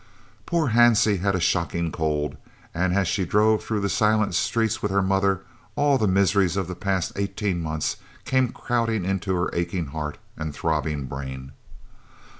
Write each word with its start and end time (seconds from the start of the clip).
Poor 0.47 0.69
Hansie 0.69 1.19
had 1.19 1.35
a 1.35 1.39
shocking 1.39 1.91
cold, 1.91 2.35
and 2.73 2.91
as 2.95 3.07
she 3.07 3.23
drove 3.23 3.63
through 3.63 3.81
the 3.81 3.87
silent 3.87 4.33
streets 4.33 4.81
with 4.81 4.89
her 4.91 5.03
mother 5.03 5.41
all 5.75 5.99
the 5.99 6.07
miseries 6.07 6.57
of 6.57 6.67
the 6.67 6.73
past 6.73 7.11
eighteen 7.17 7.61
months 7.61 7.97
came 8.25 8.49
crowding 8.49 9.05
into 9.05 9.35
her 9.35 9.51
aching 9.53 9.85
heart 9.93 10.17
and 10.35 10.55
throbbing 10.55 11.05
brain. 11.05 11.51